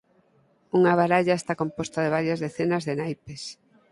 [0.77, 3.41] Unha baralla está composta de varias decenas de naipes.